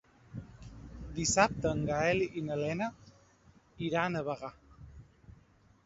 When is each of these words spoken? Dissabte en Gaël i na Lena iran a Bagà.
Dissabte 1.17 1.73
en 1.75 1.85
Gaël 1.91 2.25
i 2.41 2.45
na 2.49 2.59
Lena 2.63 2.89
iran 3.91 4.19
a 4.23 4.29
Bagà. 4.33 4.53